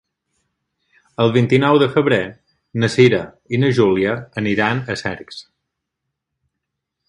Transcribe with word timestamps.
El 1.25 1.33
vint-i-nou 1.35 1.77
de 1.83 1.89
febrer 1.97 2.19
na 2.85 2.91
Cira 2.95 3.21
i 3.57 3.61
na 3.65 3.71
Júlia 3.81 4.17
aniran 4.43 4.85
a 4.95 4.99
Cercs. 5.05 5.41